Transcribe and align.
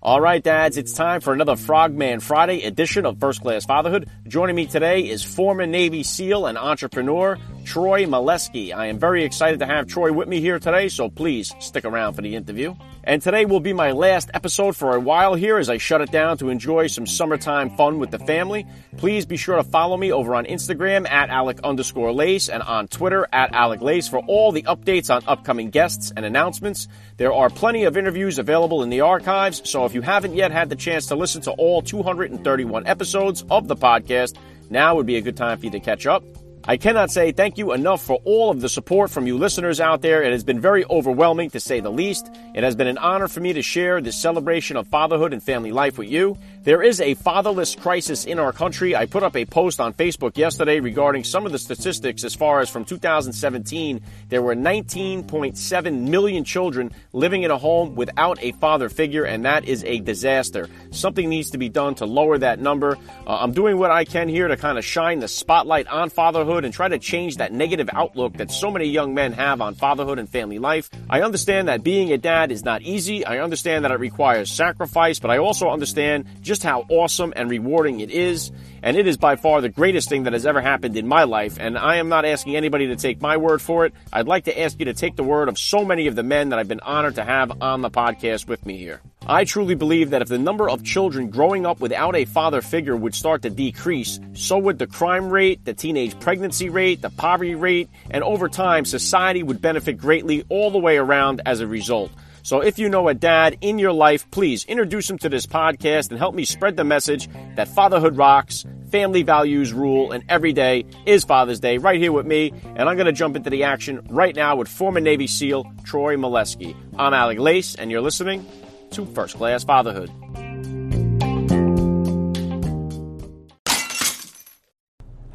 All 0.00 0.20
right, 0.20 0.40
dads, 0.40 0.76
it's 0.76 0.92
time 0.92 1.20
for 1.20 1.32
another 1.32 1.56
Frogman 1.56 2.20
Friday 2.20 2.62
edition 2.62 3.04
of 3.04 3.18
First 3.18 3.42
Class 3.42 3.64
Fatherhood. 3.64 4.08
Joining 4.28 4.54
me 4.54 4.66
today 4.66 5.00
is 5.00 5.24
former 5.24 5.66
Navy 5.66 6.04
SEAL 6.04 6.46
and 6.46 6.56
entrepreneur 6.56 7.36
Troy 7.68 8.06
Molesky. 8.06 8.74
I 8.74 8.86
am 8.86 8.98
very 8.98 9.24
excited 9.24 9.58
to 9.58 9.66
have 9.66 9.86
Troy 9.86 10.10
with 10.10 10.26
me 10.26 10.40
here 10.40 10.58
today, 10.58 10.88
so 10.88 11.10
please 11.10 11.54
stick 11.58 11.84
around 11.84 12.14
for 12.14 12.22
the 12.22 12.34
interview. 12.34 12.74
And 13.04 13.20
today 13.20 13.44
will 13.44 13.60
be 13.60 13.74
my 13.74 13.92
last 13.92 14.30
episode 14.32 14.74
for 14.74 14.96
a 14.96 15.00
while 15.00 15.34
here 15.34 15.58
as 15.58 15.68
I 15.68 15.76
shut 15.76 16.00
it 16.00 16.10
down 16.10 16.38
to 16.38 16.48
enjoy 16.48 16.86
some 16.86 17.06
summertime 17.06 17.68
fun 17.76 17.98
with 17.98 18.10
the 18.10 18.20
family. 18.20 18.66
Please 18.96 19.26
be 19.26 19.36
sure 19.36 19.56
to 19.56 19.62
follow 19.62 19.98
me 19.98 20.10
over 20.10 20.34
on 20.34 20.46
Instagram 20.46 21.06
at 21.10 21.28
Alec 21.28 21.60
underscore 21.62 22.10
Lace 22.10 22.48
and 22.48 22.62
on 22.62 22.88
Twitter 22.88 23.28
at 23.34 23.52
Alec 23.52 23.82
Lace 23.82 24.08
for 24.08 24.20
all 24.20 24.50
the 24.50 24.62
updates 24.62 25.14
on 25.14 25.22
upcoming 25.26 25.68
guests 25.68 26.10
and 26.16 26.24
announcements. 26.24 26.88
There 27.18 27.34
are 27.34 27.50
plenty 27.50 27.84
of 27.84 27.98
interviews 27.98 28.38
available 28.38 28.82
in 28.82 28.88
the 28.88 29.02
archives, 29.02 29.60
so 29.68 29.84
if 29.84 29.92
you 29.92 30.00
haven't 30.00 30.34
yet 30.34 30.52
had 30.52 30.70
the 30.70 30.76
chance 30.76 31.04
to 31.08 31.16
listen 31.16 31.42
to 31.42 31.50
all 31.50 31.82
231 31.82 32.86
episodes 32.86 33.44
of 33.50 33.68
the 33.68 33.76
podcast, 33.76 34.36
now 34.70 34.96
would 34.96 35.04
be 35.04 35.16
a 35.16 35.20
good 35.20 35.36
time 35.36 35.58
for 35.58 35.66
you 35.66 35.72
to 35.72 35.80
catch 35.80 36.06
up. 36.06 36.24
I 36.68 36.76
cannot 36.76 37.10
say 37.10 37.32
thank 37.32 37.56
you 37.56 37.72
enough 37.72 38.02
for 38.02 38.20
all 38.26 38.50
of 38.50 38.60
the 38.60 38.68
support 38.68 39.10
from 39.10 39.26
you 39.26 39.38
listeners 39.38 39.80
out 39.80 40.02
there. 40.02 40.22
It 40.22 40.32
has 40.32 40.44
been 40.44 40.60
very 40.60 40.84
overwhelming 40.84 41.48
to 41.52 41.60
say 41.60 41.80
the 41.80 41.90
least. 41.90 42.30
It 42.54 42.62
has 42.62 42.76
been 42.76 42.86
an 42.86 42.98
honor 42.98 43.26
for 43.26 43.40
me 43.40 43.54
to 43.54 43.62
share 43.62 44.02
this 44.02 44.20
celebration 44.20 44.76
of 44.76 44.86
fatherhood 44.86 45.32
and 45.32 45.42
family 45.42 45.72
life 45.72 45.96
with 45.96 46.10
you. 46.10 46.36
There 46.68 46.82
is 46.82 47.00
a 47.00 47.14
fatherless 47.14 47.74
crisis 47.74 48.26
in 48.26 48.38
our 48.38 48.52
country. 48.52 48.94
I 48.94 49.06
put 49.06 49.22
up 49.22 49.34
a 49.36 49.46
post 49.46 49.80
on 49.80 49.94
Facebook 49.94 50.36
yesterday 50.36 50.80
regarding 50.80 51.24
some 51.24 51.46
of 51.46 51.52
the 51.52 51.58
statistics 51.58 52.24
as 52.24 52.34
far 52.34 52.60
as 52.60 52.68
from 52.68 52.84
2017, 52.84 54.02
there 54.28 54.42
were 54.42 54.54
19.7 54.54 56.08
million 56.10 56.44
children 56.44 56.92
living 57.14 57.42
in 57.42 57.50
a 57.50 57.56
home 57.56 57.94
without 57.94 58.38
a 58.42 58.52
father 58.52 58.90
figure, 58.90 59.24
and 59.24 59.46
that 59.46 59.64
is 59.64 59.82
a 59.84 60.00
disaster. 60.00 60.68
Something 60.90 61.30
needs 61.30 61.48
to 61.52 61.56
be 61.56 61.70
done 61.70 61.94
to 61.94 62.04
lower 62.04 62.36
that 62.36 62.60
number. 62.60 62.98
Uh, 63.26 63.38
I'm 63.40 63.52
doing 63.52 63.78
what 63.78 63.90
I 63.90 64.04
can 64.04 64.28
here 64.28 64.46
to 64.46 64.58
kind 64.58 64.76
of 64.76 64.84
shine 64.84 65.20
the 65.20 65.28
spotlight 65.28 65.86
on 65.86 66.10
fatherhood 66.10 66.66
and 66.66 66.74
try 66.74 66.88
to 66.88 66.98
change 66.98 67.38
that 67.38 67.50
negative 67.50 67.88
outlook 67.94 68.36
that 68.36 68.50
so 68.50 68.70
many 68.70 68.84
young 68.84 69.14
men 69.14 69.32
have 69.32 69.62
on 69.62 69.74
fatherhood 69.74 70.18
and 70.18 70.28
family 70.28 70.58
life. 70.58 70.90
I 71.08 71.22
understand 71.22 71.68
that 71.68 71.82
being 71.82 72.12
a 72.12 72.18
dad 72.18 72.52
is 72.52 72.62
not 72.62 72.82
easy. 72.82 73.24
I 73.24 73.38
understand 73.38 73.86
that 73.86 73.90
it 73.90 74.00
requires 74.00 74.52
sacrifice, 74.52 75.18
but 75.18 75.30
I 75.30 75.38
also 75.38 75.70
understand 75.70 76.26
just 76.42 76.57
how 76.62 76.84
awesome 76.88 77.32
and 77.36 77.50
rewarding 77.50 78.00
it 78.00 78.10
is. 78.10 78.50
And 78.82 78.96
it 78.96 79.06
is 79.06 79.16
by 79.16 79.36
far 79.36 79.60
the 79.60 79.68
greatest 79.68 80.08
thing 80.08 80.24
that 80.24 80.32
has 80.32 80.46
ever 80.46 80.60
happened 80.60 80.96
in 80.96 81.06
my 81.06 81.24
life. 81.24 81.58
And 81.58 81.76
I 81.76 81.96
am 81.96 82.08
not 82.08 82.24
asking 82.24 82.56
anybody 82.56 82.88
to 82.88 82.96
take 82.96 83.20
my 83.20 83.36
word 83.36 83.60
for 83.60 83.86
it. 83.86 83.92
I'd 84.12 84.28
like 84.28 84.44
to 84.44 84.60
ask 84.60 84.78
you 84.78 84.84
to 84.86 84.94
take 84.94 85.16
the 85.16 85.24
word 85.24 85.48
of 85.48 85.58
so 85.58 85.84
many 85.84 86.06
of 86.06 86.14
the 86.14 86.22
men 86.22 86.50
that 86.50 86.58
I've 86.58 86.68
been 86.68 86.80
honored 86.80 87.16
to 87.16 87.24
have 87.24 87.60
on 87.62 87.82
the 87.82 87.90
podcast 87.90 88.46
with 88.46 88.64
me 88.64 88.76
here. 88.76 89.00
I 89.26 89.44
truly 89.44 89.74
believe 89.74 90.10
that 90.10 90.22
if 90.22 90.28
the 90.28 90.38
number 90.38 90.70
of 90.70 90.84
children 90.84 91.28
growing 91.28 91.66
up 91.66 91.80
without 91.80 92.16
a 92.16 92.24
father 92.24 92.62
figure 92.62 92.96
would 92.96 93.14
start 93.14 93.42
to 93.42 93.50
decrease, 93.50 94.20
so 94.32 94.56
would 94.58 94.78
the 94.78 94.86
crime 94.86 95.28
rate, 95.28 95.64
the 95.64 95.74
teenage 95.74 96.18
pregnancy 96.18 96.70
rate, 96.70 97.02
the 97.02 97.10
poverty 97.10 97.54
rate, 97.54 97.90
and 98.10 98.24
over 98.24 98.48
time, 98.48 98.84
society 98.84 99.42
would 99.42 99.60
benefit 99.60 99.98
greatly 99.98 100.44
all 100.48 100.70
the 100.70 100.78
way 100.78 100.96
around 100.96 101.42
as 101.44 101.60
a 101.60 101.66
result. 101.66 102.10
So 102.48 102.62
if 102.62 102.78
you 102.78 102.88
know 102.88 103.08
a 103.08 103.12
dad 103.12 103.58
in 103.60 103.78
your 103.78 103.92
life, 103.92 104.30
please 104.30 104.64
introduce 104.64 105.10
him 105.10 105.18
to 105.18 105.28
this 105.28 105.44
podcast 105.44 106.08
and 106.08 106.18
help 106.18 106.34
me 106.34 106.46
spread 106.46 106.78
the 106.78 106.82
message 106.82 107.28
that 107.56 107.68
fatherhood 107.68 108.16
rocks, 108.16 108.64
family 108.90 109.22
values 109.22 109.74
rule, 109.74 110.12
and 110.12 110.24
every 110.30 110.54
day 110.54 110.86
is 111.04 111.24
Father's 111.24 111.60
Day 111.60 111.76
right 111.76 112.00
here 112.00 112.10
with 112.10 112.24
me. 112.24 112.54
And 112.74 112.88
I'm 112.88 112.96
going 112.96 113.04
to 113.04 113.12
jump 113.12 113.36
into 113.36 113.50
the 113.50 113.64
action 113.64 114.00
right 114.08 114.34
now 114.34 114.56
with 114.56 114.66
former 114.66 114.98
Navy 114.98 115.26
SEAL 115.26 115.70
Troy 115.84 116.16
Molesky. 116.16 116.74
I'm 116.96 117.12
Alec 117.12 117.38
Lace, 117.38 117.74
and 117.74 117.90
you're 117.90 118.00
listening 118.00 118.46
to 118.92 119.04
First 119.04 119.36
Class 119.36 119.62
Fatherhood. 119.62 120.10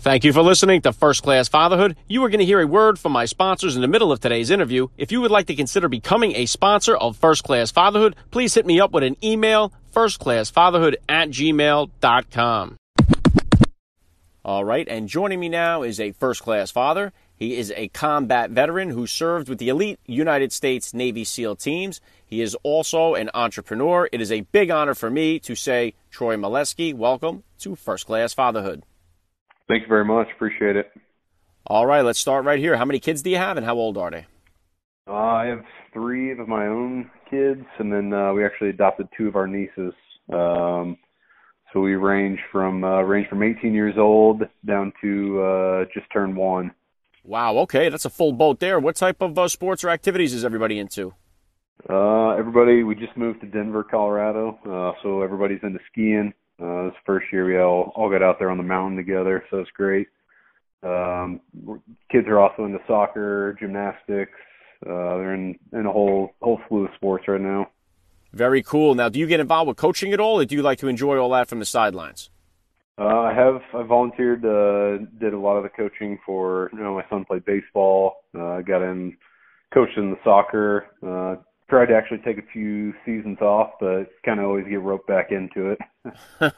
Thank 0.03 0.25
you 0.25 0.33
for 0.33 0.41
listening 0.41 0.81
to 0.81 0.91
First 0.91 1.23
Class 1.23 1.47
Fatherhood. 1.47 1.95
You 2.09 2.25
are 2.25 2.29
going 2.29 2.41
to 2.41 2.45
hear 2.45 2.59
a 2.59 2.67
word 2.67 2.99
from 2.99 3.13
my 3.13 3.23
sponsors 3.23 3.77
in 3.77 3.81
the 3.81 3.87
middle 3.87 4.11
of 4.11 4.19
today's 4.19 4.51
interview. 4.51 4.89
If 4.97 5.13
you 5.13 5.21
would 5.21 5.31
like 5.31 5.47
to 5.47 5.55
consider 5.55 5.87
becoming 5.87 6.35
a 6.35 6.45
sponsor 6.45 6.97
of 6.97 7.15
First 7.15 7.45
Class 7.45 7.71
Fatherhood, 7.71 8.17
please 8.29 8.53
hit 8.53 8.65
me 8.65 8.81
up 8.81 8.91
with 8.91 9.05
an 9.05 9.15
email, 9.23 9.71
firstclassfatherhood 9.93 10.95
at 11.07 11.29
gmail.com. 11.29 12.75
All 14.43 14.65
right, 14.65 14.85
and 14.89 15.07
joining 15.07 15.39
me 15.39 15.47
now 15.47 15.83
is 15.83 16.01
a 16.01 16.11
first 16.11 16.43
class 16.43 16.69
father. 16.69 17.13
He 17.33 17.55
is 17.55 17.71
a 17.77 17.87
combat 17.87 18.49
veteran 18.49 18.89
who 18.89 19.07
served 19.07 19.47
with 19.47 19.57
the 19.57 19.69
elite 19.69 20.01
United 20.05 20.51
States 20.51 20.93
Navy 20.93 21.23
SEAL 21.23 21.55
teams. 21.55 22.01
He 22.25 22.41
is 22.41 22.55
also 22.55 23.15
an 23.15 23.29
entrepreneur. 23.33 24.09
It 24.11 24.19
is 24.19 24.33
a 24.33 24.41
big 24.41 24.69
honor 24.69 24.95
for 24.95 25.09
me 25.09 25.39
to 25.39 25.55
say, 25.55 25.93
Troy 26.11 26.35
Molesky, 26.35 26.93
welcome 26.93 27.43
to 27.59 27.77
First 27.77 28.05
Class 28.05 28.33
Fatherhood. 28.33 28.83
Thank 29.67 29.83
you 29.83 29.87
very 29.87 30.05
much. 30.05 30.27
Appreciate 30.35 30.75
it. 30.75 30.91
All 31.65 31.85
right, 31.85 32.01
let's 32.01 32.19
start 32.19 32.43
right 32.45 32.59
here. 32.59 32.75
How 32.75 32.85
many 32.85 32.99
kids 32.99 33.21
do 33.21 33.29
you 33.29 33.37
have, 33.37 33.55
and 33.55 33.65
how 33.65 33.75
old 33.75 33.97
are 33.97 34.11
they? 34.11 34.25
Uh, 35.07 35.13
I 35.13 35.45
have 35.45 35.63
three 35.93 36.31
of 36.31 36.47
my 36.47 36.67
own 36.67 37.09
kids, 37.29 37.65
and 37.79 37.91
then 37.91 38.13
uh, 38.13 38.33
we 38.33 38.45
actually 38.45 38.69
adopted 38.69 39.07
two 39.17 39.27
of 39.27 39.35
our 39.35 39.47
nieces. 39.47 39.93
Um, 40.31 40.97
so 41.71 41.79
we 41.79 41.95
range 41.95 42.39
from 42.51 42.83
uh, 42.83 43.01
range 43.01 43.27
from 43.29 43.43
18 43.43 43.73
years 43.73 43.95
old 43.97 44.43
down 44.65 44.93
to 45.01 45.41
uh, 45.41 45.85
just 45.93 46.05
turned 46.11 46.35
one. 46.35 46.71
Wow. 47.23 47.57
Okay, 47.59 47.89
that's 47.89 48.05
a 48.05 48.09
full 48.09 48.33
boat 48.33 48.59
there. 48.59 48.79
What 48.79 48.95
type 48.95 49.21
of 49.21 49.37
uh, 49.39 49.47
sports 49.47 49.83
or 49.83 49.89
activities 49.89 50.33
is 50.33 50.45
everybody 50.45 50.77
into? 50.77 51.13
Uh, 51.89 52.29
everybody, 52.31 52.83
we 52.83 52.95
just 52.95 53.15
moved 53.17 53.41
to 53.41 53.47
Denver, 53.47 53.83
Colorado, 53.83 54.57
uh, 54.65 54.91
so 55.01 55.21
everybody's 55.21 55.59
into 55.63 55.79
skiing. 55.91 56.33
Uh, 56.63 56.85
this 56.85 56.93
first 57.05 57.25
year 57.31 57.45
we 57.45 57.57
all 57.57 57.91
all 57.95 58.09
got 58.09 58.23
out 58.23 58.39
there 58.39 58.49
on 58.49 58.57
the 58.57 58.63
mountain 58.63 58.95
together, 58.95 59.43
so 59.49 59.57
it's 59.59 59.71
great. 59.71 60.07
Um, 60.81 61.41
kids 62.11 62.27
are 62.27 62.39
also 62.39 62.65
into 62.65 62.79
soccer, 62.87 63.55
gymnastics. 63.59 64.31
Uh, 64.85 65.17
they're 65.17 65.33
in 65.33 65.59
in 65.73 65.85
a 65.85 65.91
whole 65.91 66.31
whole 66.41 66.59
slew 66.67 66.85
of 66.85 66.91
sports 66.95 67.25
right 67.27 67.41
now. 67.41 67.69
Very 68.31 68.63
cool. 68.63 68.95
Now, 68.95 69.09
do 69.09 69.19
you 69.19 69.27
get 69.27 69.39
involved 69.39 69.67
with 69.67 69.77
coaching 69.77 70.13
at 70.13 70.19
all, 70.19 70.39
or 70.39 70.45
do 70.45 70.55
you 70.55 70.61
like 70.61 70.79
to 70.79 70.87
enjoy 70.87 71.17
all 71.17 71.29
that 71.31 71.47
from 71.47 71.59
the 71.59 71.65
sidelines? 71.65 72.29
Uh, 72.97 73.21
I 73.21 73.33
have 73.33 73.61
I 73.73 73.83
volunteered, 73.83 74.45
uh, 74.45 75.05
did 75.19 75.33
a 75.33 75.39
lot 75.39 75.57
of 75.57 75.63
the 75.63 75.69
coaching 75.69 76.19
for 76.25 76.69
you 76.73 76.79
know 76.79 76.95
my 76.95 77.05
son 77.09 77.25
played 77.25 77.43
baseball, 77.43 78.17
uh, 78.39 78.61
got 78.61 78.83
in, 78.83 79.17
coached 79.73 79.97
in 79.97 80.11
the 80.11 80.17
soccer, 80.23 80.87
uh, 81.05 81.41
tried 81.69 81.87
to 81.87 81.95
actually 81.95 82.19
take 82.19 82.37
a 82.37 82.47
few 82.51 82.93
seasons 83.05 83.39
off, 83.41 83.71
but 83.79 84.05
kind 84.25 84.39
of 84.39 84.45
always 84.45 84.65
get 84.67 84.81
roped 84.81 85.07
back 85.07 85.31
into 85.31 85.71
it. 85.71 85.79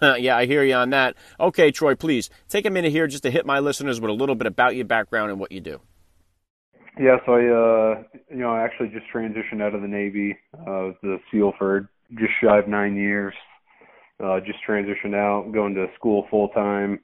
yeah, 0.22 0.38
I 0.38 0.46
hear 0.46 0.64
you 0.64 0.74
on 0.74 0.90
that. 0.92 1.16
Okay, 1.40 1.72
Troy, 1.72 1.96
please 1.96 2.30
take 2.50 2.66
a 2.66 2.70
minute 2.70 2.92
here 2.92 3.08
just 3.08 3.24
to 3.24 3.32
hit 3.32 3.46
my 3.46 3.60
listeners 3.60 4.02
with 4.02 4.10
a 4.10 4.14
little 4.14 4.36
bit 4.36 4.48
about 4.48 4.76
your 4.76 4.86
background 4.86 5.32
and 5.32 5.40
what 5.40 5.52
you 5.52 5.62
do. 5.62 5.80
Yeah, 7.00 7.18
so 7.26 7.34
I, 7.34 7.40
uh, 7.40 8.04
you 8.30 8.38
know, 8.38 8.52
I 8.52 8.64
actually 8.64 8.88
just 8.88 9.06
transitioned 9.14 9.62
out 9.62 9.76
of 9.76 9.82
the 9.82 9.88
Navy. 9.88 10.38
Uh, 10.54 10.96
the 11.04 11.20
SEAL 11.32 11.54
for 11.58 11.90
just 12.18 12.32
shy 12.42 12.58
of 12.58 12.68
nine 12.68 12.96
years. 12.96 13.34
Uh, 14.24 14.40
just 14.40 14.60
transitioned 14.68 15.14
out, 15.14 15.52
going 15.52 15.74
to 15.76 15.88
school 15.98 16.26
full 16.30 16.48
time, 16.50 17.00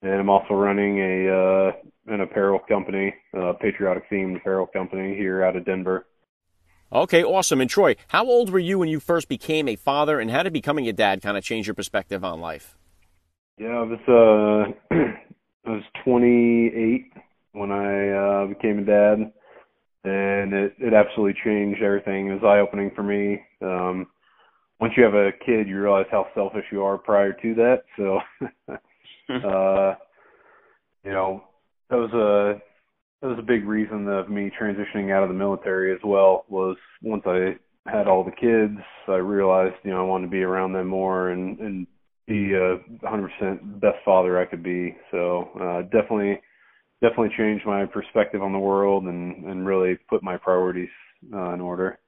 and 0.00 0.14
I'm 0.14 0.30
also 0.30 0.54
running 0.54 0.98
a 0.98 1.28
uh, 1.28 1.72
an 2.06 2.22
apparel 2.22 2.58
company, 2.58 3.14
uh, 3.36 3.52
patriotic 3.60 4.10
themed 4.10 4.36
apparel 4.36 4.66
company 4.66 5.14
here 5.14 5.44
out 5.44 5.56
of 5.56 5.66
Denver. 5.66 6.06
Okay, 6.94 7.24
awesome. 7.24 7.60
And 7.60 7.68
Troy, 7.68 7.96
how 8.08 8.24
old 8.24 8.50
were 8.50 8.60
you 8.60 8.78
when 8.78 8.88
you 8.88 9.00
first 9.00 9.28
became 9.28 9.66
a 9.66 9.74
father, 9.74 10.20
and 10.20 10.30
how 10.30 10.44
did 10.44 10.52
becoming 10.52 10.86
a 10.86 10.92
dad 10.92 11.22
kind 11.22 11.36
of 11.36 11.42
change 11.42 11.66
your 11.66 11.74
perspective 11.74 12.24
on 12.24 12.40
life? 12.40 12.76
Yeah, 13.58 13.78
I 13.78 13.82
was 13.82 13.98
uh, 14.08 14.94
I 15.66 15.70
was 15.70 15.82
28 16.04 17.12
when 17.52 17.72
I 17.72 18.10
uh, 18.10 18.46
became 18.46 18.78
a 18.78 18.84
dad, 18.84 19.32
and 20.04 20.52
it 20.52 20.74
it 20.78 20.94
absolutely 20.94 21.40
changed 21.44 21.82
everything. 21.82 22.28
It 22.28 22.34
was 22.34 22.44
eye 22.44 22.60
opening 22.60 22.92
for 22.94 23.02
me. 23.02 23.40
Um, 23.60 24.06
once 24.80 24.92
you 24.96 25.02
have 25.02 25.14
a 25.14 25.32
kid, 25.44 25.66
you 25.66 25.80
realize 25.80 26.06
how 26.12 26.28
selfish 26.32 26.66
you 26.70 26.84
are 26.84 26.96
prior 26.96 27.32
to 27.32 27.54
that. 27.54 27.82
So, 27.96 28.20
uh, 29.28 29.94
you 31.04 31.10
know, 31.10 31.42
that 31.90 31.96
was 31.96 32.12
a 32.12 32.62
that 33.24 33.30
was 33.30 33.38
a 33.38 33.42
big 33.42 33.64
reason 33.64 34.06
of 34.06 34.28
me 34.28 34.52
transitioning 34.60 35.10
out 35.10 35.22
of 35.22 35.30
the 35.30 35.34
military 35.34 35.94
as 35.94 36.00
well. 36.04 36.44
Was 36.50 36.76
once 37.00 37.22
I 37.24 37.56
had 37.90 38.06
all 38.06 38.22
the 38.22 38.30
kids, 38.30 38.78
I 39.08 39.16
realized 39.16 39.76
you 39.82 39.92
know 39.92 40.00
I 40.00 40.06
wanted 40.06 40.26
to 40.26 40.30
be 40.30 40.42
around 40.42 40.74
them 40.74 40.88
more 40.88 41.30
and 41.30 41.58
and 41.58 41.86
be 42.26 42.52
a 42.52 42.76
100% 43.02 43.80
best 43.80 43.96
father 44.04 44.38
I 44.38 44.44
could 44.44 44.62
be. 44.62 44.94
So 45.10 45.48
uh, 45.58 45.82
definitely, 45.84 46.38
definitely 47.00 47.30
changed 47.36 47.66
my 47.66 47.86
perspective 47.86 48.42
on 48.42 48.52
the 48.52 48.58
world 48.58 49.04
and 49.04 49.42
and 49.46 49.66
really 49.66 49.96
put 50.10 50.22
my 50.22 50.36
priorities 50.36 50.90
uh, 51.32 51.54
in 51.54 51.62
order. 51.62 51.98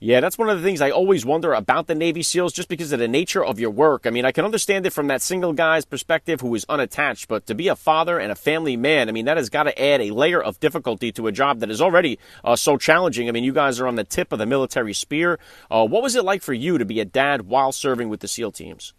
Yeah, 0.00 0.20
that's 0.20 0.38
one 0.38 0.48
of 0.48 0.56
the 0.56 0.62
things 0.62 0.80
I 0.80 0.90
always 0.90 1.26
wonder 1.26 1.52
about 1.52 1.88
the 1.88 1.94
Navy 1.96 2.22
SEALs 2.22 2.52
just 2.52 2.68
because 2.68 2.92
of 2.92 3.00
the 3.00 3.08
nature 3.08 3.44
of 3.44 3.58
your 3.58 3.70
work. 3.70 4.06
I 4.06 4.10
mean, 4.10 4.24
I 4.24 4.30
can 4.30 4.44
understand 4.44 4.86
it 4.86 4.92
from 4.92 5.08
that 5.08 5.22
single 5.22 5.52
guy's 5.52 5.84
perspective 5.84 6.40
who 6.40 6.54
is 6.54 6.64
unattached, 6.68 7.26
but 7.26 7.46
to 7.46 7.54
be 7.56 7.66
a 7.66 7.74
father 7.74 8.16
and 8.16 8.30
a 8.30 8.36
family 8.36 8.76
man, 8.76 9.08
I 9.08 9.12
mean, 9.12 9.24
that 9.24 9.36
has 9.36 9.50
got 9.50 9.64
to 9.64 9.82
add 9.82 10.00
a 10.00 10.12
layer 10.12 10.40
of 10.40 10.60
difficulty 10.60 11.10
to 11.12 11.26
a 11.26 11.32
job 11.32 11.58
that 11.58 11.70
is 11.70 11.82
already 11.82 12.20
uh, 12.44 12.54
so 12.54 12.76
challenging. 12.76 13.28
I 13.28 13.32
mean, 13.32 13.42
you 13.42 13.52
guys 13.52 13.80
are 13.80 13.88
on 13.88 13.96
the 13.96 14.04
tip 14.04 14.30
of 14.30 14.38
the 14.38 14.46
military 14.46 14.94
spear. 14.94 15.40
Uh, 15.68 15.84
what 15.84 16.04
was 16.04 16.14
it 16.14 16.22
like 16.22 16.42
for 16.42 16.54
you 16.54 16.78
to 16.78 16.84
be 16.84 17.00
a 17.00 17.04
dad 17.04 17.42
while 17.42 17.72
serving 17.72 18.08
with 18.08 18.20
the 18.20 18.28
SEAL 18.28 18.52
teams? 18.52 18.94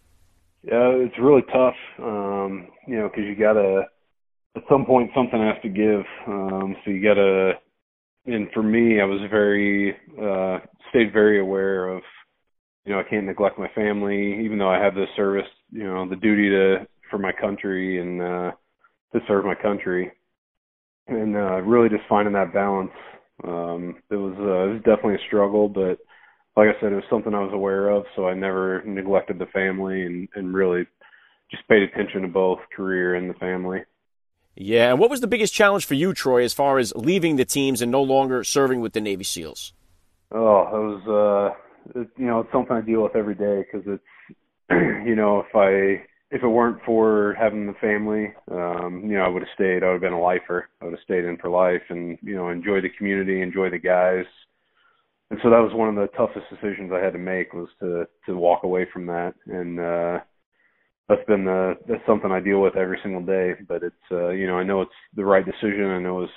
Yeah, 0.63 0.89
it's 0.89 1.17
really 1.17 1.43
tough, 1.43 1.75
um, 1.99 2.67
you 2.85 2.97
know, 2.97 3.07
because 3.07 3.23
you 3.23 3.35
got 3.35 3.53
to, 3.53 3.83
at 4.57 4.63
some 4.67 4.85
point, 4.85 5.11
something 5.15 5.39
has 5.39 5.55
to 5.61 5.69
give. 5.69 6.03
Um, 6.27 6.75
so 6.83 6.91
you 6.91 7.01
got 7.01 7.13
to, 7.13 7.53
and 8.25 8.47
for 8.53 8.63
me, 8.63 9.01
I 9.01 9.05
was 9.05 9.19
very, 9.29 9.95
uh, 10.21 10.59
stayed 10.89 11.13
very 11.13 11.39
aware 11.39 11.87
of, 11.87 12.01
you 12.85 12.93
know, 12.93 12.99
I 12.99 13.09
can't 13.09 13.25
neglect 13.25 13.59
my 13.59 13.69
family, 13.75 14.43
even 14.43 14.57
though 14.57 14.69
I 14.69 14.83
have 14.83 14.95
this 14.95 15.09
service, 15.15 15.47
you 15.71 15.83
know, 15.83 16.07
the 16.07 16.15
duty 16.15 16.49
to, 16.49 16.87
for 17.09 17.17
my 17.17 17.31
country 17.31 18.01
and, 18.01 18.21
uh, 18.21 18.51
to 19.13 19.19
serve 19.27 19.45
my 19.45 19.55
country. 19.55 20.11
And, 21.07 21.35
uh, 21.35 21.61
really 21.61 21.89
just 21.89 22.07
finding 22.07 22.33
that 22.33 22.53
balance. 22.53 22.91
Um, 23.43 23.95
it 24.11 24.15
was, 24.15 24.35
uh, 24.37 24.69
it 24.69 24.73
was 24.73 24.81
definitely 24.85 25.15
a 25.15 25.27
struggle, 25.27 25.69
but, 25.69 25.97
like 26.57 26.75
I 26.75 26.79
said, 26.81 26.91
it 26.91 26.95
was 26.95 27.05
something 27.09 27.33
I 27.33 27.39
was 27.39 27.53
aware 27.53 27.89
of, 27.89 28.03
so 28.15 28.27
I 28.27 28.33
never 28.33 28.83
neglected 28.83 29.39
the 29.39 29.45
family 29.47 30.01
and, 30.01 30.27
and 30.35 30.53
really 30.53 30.85
just 31.49 31.67
paid 31.67 31.83
attention 31.83 32.23
to 32.23 32.27
both 32.27 32.59
career 32.75 33.15
and 33.15 33.29
the 33.29 33.33
family. 33.35 33.79
Yeah, 34.55 34.91
and 34.91 34.99
what 34.99 35.09
was 35.09 35.21
the 35.21 35.27
biggest 35.27 35.53
challenge 35.53 35.85
for 35.85 35.93
you, 35.93 36.13
Troy, 36.13 36.43
as 36.43 36.53
far 36.53 36.79
as 36.79 36.93
leaving 36.95 37.37
the 37.37 37.45
teams 37.45 37.81
and 37.81 37.91
no 37.91 38.01
longer 38.01 38.43
serving 38.43 38.81
with 38.81 38.93
the 38.93 39.01
Navy 39.01 39.23
SEALs? 39.23 39.73
Oh, 40.31 40.61
it 40.61 41.07
was, 41.07 41.55
uh, 41.95 41.99
it, 41.99 42.09
you 42.17 42.25
know, 42.25 42.41
it's 42.41 42.51
something 42.51 42.75
I 42.75 42.81
deal 42.81 43.01
with 43.01 43.15
every 43.15 43.35
day 43.35 43.63
because 43.63 43.87
it's, 43.87 44.37
you 45.07 45.15
know, 45.15 45.39
if 45.39 45.55
I, 45.55 46.03
if 46.31 46.43
it 46.43 46.47
weren't 46.47 46.83
for 46.85 47.35
having 47.39 47.65
the 47.65 47.73
family, 47.73 48.33
um, 48.51 49.01
you 49.03 49.17
know, 49.17 49.23
I 49.23 49.29
would 49.29 49.41
have 49.41 49.49
stayed. 49.55 49.83
I 49.83 49.87
would 49.87 49.93
have 49.93 50.01
been 50.01 50.13
a 50.13 50.21
lifer. 50.21 50.69
I 50.81 50.85
would 50.85 50.93
have 50.93 51.03
stayed 51.03 51.25
in 51.25 51.37
for 51.37 51.49
life 51.49 51.81
and, 51.89 52.17
you 52.21 52.35
know, 52.35 52.49
enjoy 52.49 52.81
the 52.81 52.89
community, 52.89 53.41
enjoy 53.41 53.69
the 53.69 53.79
guys, 53.79 54.25
and 55.31 55.39
so 55.43 55.49
that 55.49 55.59
was 55.59 55.73
one 55.73 55.89
of 55.89 55.95
the 55.95 56.07
toughest 56.17 56.47
decisions 56.49 56.91
I 56.91 57.03
had 57.03 57.13
to 57.13 57.19
make 57.19 57.53
was 57.53 57.69
to 57.79 58.07
to 58.25 58.35
walk 58.35 58.63
away 58.63 58.87
from 58.91 59.05
that 59.07 59.35
and 59.45 59.79
uh 59.79 60.19
that's 61.09 61.25
been 61.27 61.43
the 61.43 61.73
that's 61.87 62.05
something 62.05 62.31
I 62.31 62.39
deal 62.39 62.61
with 62.61 62.77
every 62.77 62.99
single 63.03 63.21
day 63.21 63.55
but 63.67 63.83
it's 63.83 63.95
uh 64.11 64.29
you 64.29 64.47
know 64.47 64.57
I 64.57 64.63
know 64.63 64.81
it's 64.81 64.91
the 65.15 65.25
right 65.25 65.45
decision 65.45 65.85
I 65.85 65.99
know 65.99 66.23
it's 66.23 66.33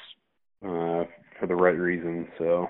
uh 0.64 1.04
for 1.38 1.46
the 1.46 1.54
right 1.54 1.78
reason 1.78 2.26
so 2.38 2.68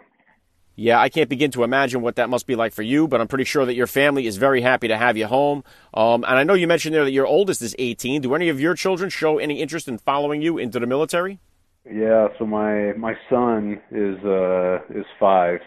yeah, 0.74 0.98
I 0.98 1.10
can't 1.10 1.28
begin 1.28 1.50
to 1.52 1.64
imagine 1.64 2.00
what 2.00 2.16
that 2.16 2.30
must 2.30 2.46
be 2.46 2.56
like 2.56 2.72
for 2.72 2.82
you, 2.82 3.06
but 3.06 3.20
I'm 3.20 3.28
pretty 3.28 3.44
sure 3.44 3.66
that 3.66 3.74
your 3.74 3.86
family 3.86 4.26
is 4.26 4.38
very 4.38 4.62
happy 4.62 4.88
to 4.88 4.96
have 4.96 5.18
you 5.18 5.26
home. 5.26 5.64
Um, 5.92 6.24
and 6.24 6.38
I 6.38 6.44
know 6.44 6.54
you 6.54 6.66
mentioned 6.66 6.94
there 6.94 7.04
that 7.04 7.12
your 7.12 7.26
oldest 7.26 7.60
is 7.60 7.76
18. 7.78 8.22
Do 8.22 8.34
any 8.34 8.48
of 8.48 8.58
your 8.58 8.74
children 8.74 9.10
show 9.10 9.38
any 9.38 9.60
interest 9.60 9.86
in 9.86 9.98
following 9.98 10.40
you 10.40 10.56
into 10.56 10.80
the 10.80 10.86
military? 10.86 11.40
Yeah, 11.84 12.28
so 12.38 12.46
my 12.46 12.92
my 12.92 13.14
son 13.28 13.80
is 13.90 14.16
uh 14.24 14.78
is 14.98 15.04
5 15.18 15.60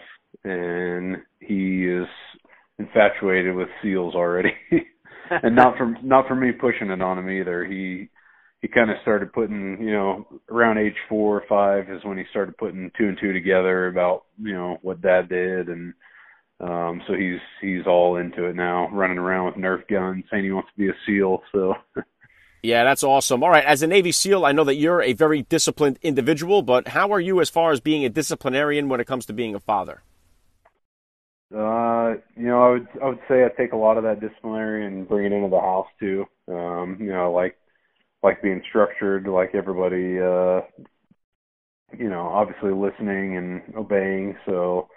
and 0.44 1.18
he 1.40 1.86
is 1.86 2.08
infatuated 2.78 3.54
with 3.54 3.68
seals 3.82 4.14
already. 4.14 4.54
and 5.42 5.54
not 5.54 5.76
from 5.76 5.96
not 6.02 6.26
for 6.26 6.34
me 6.34 6.52
pushing 6.52 6.90
it 6.90 7.02
on 7.02 7.18
him 7.18 7.30
either. 7.30 7.64
He 7.64 8.08
he 8.62 8.68
kind 8.68 8.90
of 8.90 8.96
started 9.02 9.32
putting, 9.32 9.80
you 9.80 9.92
know, 9.92 10.26
around 10.50 10.78
age 10.78 10.96
four 11.08 11.36
or 11.36 11.44
five 11.48 11.90
is 11.90 12.04
when 12.04 12.18
he 12.18 12.24
started 12.30 12.56
putting 12.56 12.90
two 12.96 13.08
and 13.08 13.18
two 13.20 13.32
together 13.32 13.88
about, 13.88 14.24
you 14.42 14.54
know, 14.54 14.78
what 14.82 15.02
dad 15.02 15.28
did 15.28 15.68
and 15.68 15.94
um 16.58 17.02
so 17.06 17.12
he's 17.12 17.40
he's 17.60 17.86
all 17.86 18.16
into 18.16 18.44
it 18.44 18.56
now, 18.56 18.88
running 18.90 19.18
around 19.18 19.46
with 19.46 19.56
Nerf 19.56 19.86
guns, 19.88 20.24
saying 20.30 20.44
he 20.44 20.52
wants 20.52 20.70
to 20.74 20.78
be 20.78 20.88
a 20.88 20.94
SEAL. 21.06 21.42
So 21.52 21.74
Yeah, 22.62 22.82
that's 22.82 23.04
awesome. 23.04 23.44
All 23.44 23.50
right, 23.50 23.64
as 23.64 23.82
a 23.82 23.86
Navy 23.86 24.10
SEAL, 24.10 24.44
I 24.44 24.50
know 24.50 24.64
that 24.64 24.74
you're 24.74 25.00
a 25.00 25.12
very 25.12 25.42
disciplined 25.42 26.00
individual, 26.02 26.62
but 26.62 26.88
how 26.88 27.12
are 27.12 27.20
you 27.20 27.40
as 27.40 27.48
far 27.48 27.70
as 27.70 27.78
being 27.78 28.04
a 28.04 28.08
disciplinarian 28.08 28.88
when 28.88 28.98
it 28.98 29.06
comes 29.06 29.24
to 29.26 29.32
being 29.32 29.54
a 29.54 29.60
father? 29.60 30.02
Uh, 31.54 32.14
you 32.36 32.46
know, 32.46 32.62
I 32.62 32.70
would 32.70 32.88
I 33.02 33.08
would 33.08 33.20
say 33.28 33.44
I 33.44 33.48
take 33.56 33.72
a 33.72 33.76
lot 33.76 33.96
of 33.96 34.02
that 34.04 34.20
disciplinary 34.20 34.86
and 34.86 35.08
bring 35.08 35.26
it 35.26 35.32
into 35.32 35.48
the 35.48 35.60
house 35.60 35.86
too. 36.00 36.24
Um, 36.48 36.96
you 37.00 37.12
know, 37.12 37.32
like 37.32 37.56
like 38.22 38.42
being 38.42 38.62
structured, 38.68 39.26
like 39.28 39.54
everybody. 39.54 40.18
Uh, 40.20 40.62
you 41.98 42.08
know, 42.08 42.26
obviously 42.28 42.72
listening 42.72 43.36
and 43.36 43.62
obeying. 43.76 44.36
So 44.46 44.88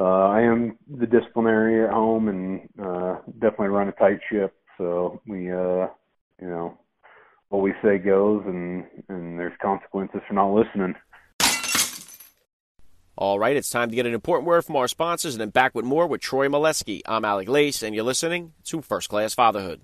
uh, 0.00 0.28
I 0.28 0.42
am 0.42 0.78
the 0.98 1.06
disciplinary 1.06 1.84
at 1.84 1.92
home 1.92 2.28
and 2.28 2.68
uh, 2.84 3.18
definitely 3.34 3.68
run 3.68 3.88
a 3.88 3.92
tight 3.92 4.20
ship. 4.30 4.54
So 4.78 5.20
we, 5.26 5.50
uh, 5.50 5.88
you 6.40 6.48
know, 6.48 6.78
what 7.50 7.62
we 7.62 7.72
say 7.82 7.98
goes, 7.98 8.42
and 8.46 8.84
and 9.08 9.38
there's 9.38 9.52
consequences 9.62 10.20
for 10.26 10.34
not 10.34 10.52
listening. 10.54 10.94
All 13.16 13.38
right, 13.38 13.56
it's 13.56 13.70
time 13.70 13.90
to 13.90 13.94
get 13.94 14.06
an 14.06 14.14
important 14.14 14.44
word 14.44 14.64
from 14.64 14.74
our 14.74 14.88
sponsors 14.88 15.34
and 15.34 15.40
then 15.40 15.50
back 15.50 15.72
with 15.72 15.84
more 15.84 16.08
with 16.08 16.20
Troy 16.20 16.48
Molesky. 16.48 17.00
I'm 17.06 17.24
Alec 17.24 17.48
Lace, 17.48 17.80
and 17.80 17.94
you're 17.94 18.02
listening 18.02 18.54
to 18.64 18.82
First 18.82 19.08
Class 19.08 19.34
Fatherhood. 19.34 19.82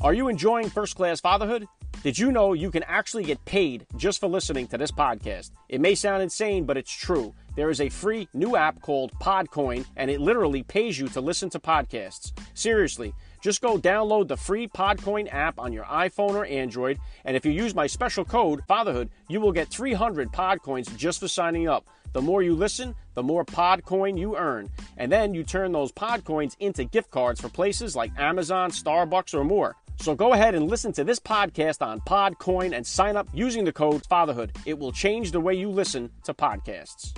Are 0.00 0.14
you 0.14 0.28
enjoying 0.28 0.70
First 0.70 0.94
Class 0.94 1.20
Fatherhood? 1.20 1.66
Did 2.04 2.16
you 2.16 2.30
know 2.30 2.52
you 2.52 2.70
can 2.70 2.84
actually 2.84 3.24
get 3.24 3.44
paid 3.44 3.84
just 3.96 4.20
for 4.20 4.28
listening 4.28 4.68
to 4.68 4.78
this 4.78 4.92
podcast? 4.92 5.50
It 5.68 5.80
may 5.80 5.96
sound 5.96 6.22
insane, 6.22 6.66
but 6.66 6.76
it's 6.76 6.92
true. 6.92 7.34
There 7.56 7.68
is 7.68 7.80
a 7.80 7.88
free 7.88 8.28
new 8.32 8.54
app 8.54 8.80
called 8.80 9.10
Podcoin, 9.14 9.84
and 9.96 10.08
it 10.08 10.20
literally 10.20 10.62
pays 10.62 11.00
you 11.00 11.08
to 11.08 11.20
listen 11.20 11.50
to 11.50 11.58
podcasts. 11.58 12.30
Seriously. 12.54 13.12
Just 13.46 13.62
go 13.62 13.78
download 13.78 14.26
the 14.26 14.36
free 14.36 14.66
Podcoin 14.66 15.32
app 15.32 15.60
on 15.60 15.72
your 15.72 15.84
iPhone 15.84 16.34
or 16.34 16.44
Android, 16.46 16.98
and 17.24 17.36
if 17.36 17.46
you 17.46 17.52
use 17.52 17.76
my 17.76 17.86
special 17.86 18.24
code 18.24 18.60
FATHERHOOD, 18.68 19.08
you 19.28 19.40
will 19.40 19.52
get 19.52 19.68
300 19.68 20.32
Podcoins 20.32 20.96
just 20.96 21.20
for 21.20 21.28
signing 21.28 21.68
up. 21.68 21.86
The 22.12 22.20
more 22.20 22.42
you 22.42 22.56
listen, 22.56 22.96
the 23.14 23.22
more 23.22 23.44
Podcoin 23.44 24.18
you 24.18 24.36
earn. 24.36 24.68
And 24.96 25.12
then 25.12 25.32
you 25.32 25.44
turn 25.44 25.70
those 25.70 25.92
Podcoins 25.92 26.56
into 26.58 26.82
gift 26.82 27.12
cards 27.12 27.40
for 27.40 27.48
places 27.48 27.94
like 27.94 28.10
Amazon, 28.18 28.72
Starbucks, 28.72 29.32
or 29.32 29.44
more. 29.44 29.76
So 30.00 30.16
go 30.16 30.32
ahead 30.32 30.56
and 30.56 30.68
listen 30.68 30.90
to 30.94 31.04
this 31.04 31.20
podcast 31.20 31.86
on 31.86 32.00
Podcoin 32.00 32.76
and 32.76 32.84
sign 32.84 33.16
up 33.16 33.28
using 33.32 33.64
the 33.64 33.72
code 33.72 34.02
FATHERHOOD. 34.08 34.56
It 34.66 34.76
will 34.76 34.90
change 34.90 35.30
the 35.30 35.38
way 35.40 35.54
you 35.54 35.70
listen 35.70 36.10
to 36.24 36.34
podcasts. 36.34 37.16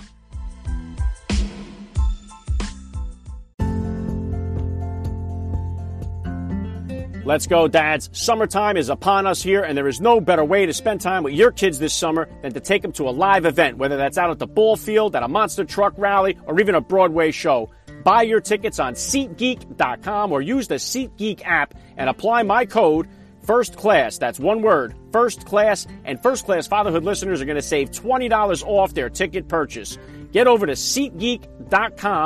Let's 7.29 7.45
go, 7.45 7.67
dads. 7.67 8.09
Summertime 8.11 8.75
is 8.75 8.89
upon 8.89 9.27
us 9.27 9.39
here, 9.39 9.61
and 9.61 9.77
there 9.77 9.87
is 9.87 10.01
no 10.01 10.19
better 10.19 10.43
way 10.43 10.65
to 10.65 10.73
spend 10.73 10.99
time 10.99 11.21
with 11.21 11.35
your 11.35 11.51
kids 11.51 11.77
this 11.77 11.93
summer 11.93 12.27
than 12.41 12.53
to 12.53 12.59
take 12.59 12.81
them 12.81 12.91
to 12.93 13.07
a 13.07 13.11
live 13.11 13.45
event, 13.45 13.77
whether 13.77 13.97
that's 13.97 14.17
out 14.17 14.31
at 14.31 14.39
the 14.39 14.47
ball 14.47 14.75
field, 14.75 15.15
at 15.15 15.21
a 15.21 15.27
monster 15.27 15.63
truck 15.63 15.93
rally, 15.95 16.39
or 16.47 16.59
even 16.59 16.73
a 16.73 16.81
Broadway 16.81 17.29
show. 17.29 17.69
Buy 18.03 18.23
your 18.23 18.41
tickets 18.41 18.79
on 18.79 18.95
SeatGeek.com 18.95 20.31
or 20.31 20.41
use 20.41 20.67
the 20.67 20.77
SeatGeek 20.77 21.43
app 21.45 21.75
and 21.97 22.09
apply 22.09 22.41
my 22.41 22.65
code 22.65 23.07
First 23.43 23.77
Class. 23.77 24.17
That's 24.17 24.39
one 24.39 24.63
word, 24.63 24.95
First 25.11 25.45
Class. 25.45 25.85
And 26.05 26.19
First 26.23 26.45
Class 26.45 26.65
Fatherhood 26.65 27.03
listeners 27.03 27.43
are 27.43 27.45
going 27.45 27.57
to 27.57 27.61
save 27.61 27.91
$20 27.91 28.63
off 28.65 28.95
their 28.95 29.11
ticket 29.11 29.47
purchase. 29.47 29.99
Get 30.31 30.47
over 30.47 30.65
to 30.65 30.73
SeatGeek.com 30.73 31.58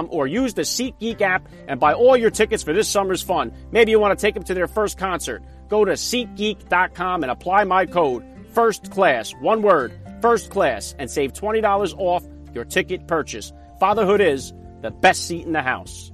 or 0.10 0.28
use 0.28 0.54
the 0.54 0.62
SeatGeek 0.64 1.22
app 1.22 1.48
and 1.68 1.80
buy 1.80 1.94
all 1.94 2.18
your 2.18 2.30
tickets 2.30 2.64
for 2.64 2.74
this 2.74 2.88
summer's 2.88 3.22
fun. 3.22 3.52
Maybe 3.72 3.92
you 3.92 4.00
want 4.00 4.18
to 4.18 4.22
take 4.22 4.34
them 4.34 4.44
to 4.44 4.54
their 4.54 4.68
first 4.68 4.98
concert. 4.98 5.44
Go 5.70 5.86
to 5.86 5.94
SeatGeek.com 5.94 7.24
and 7.24 7.32
apply 7.32 7.64
my 7.64 7.86
code, 7.86 8.24
First 8.54 8.92
Class, 8.92 9.34
one 9.42 9.62
word, 9.62 9.94
First 10.22 10.50
Class, 10.50 10.96
and 11.00 11.10
save 11.10 11.34
$20 11.34 11.94
off 11.98 12.24
your 12.54 12.66
ticket 12.66 13.08
purchase. 13.08 13.52
Fatherhood 13.80 14.22
is 14.22 14.54
the 14.82 14.92
best 14.92 15.26
seat 15.26 15.46
in 15.46 15.54
the 15.54 15.62
house. 15.62 16.12